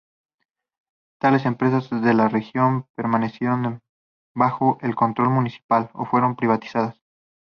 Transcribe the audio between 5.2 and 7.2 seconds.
municipal, o fueron privatizadas.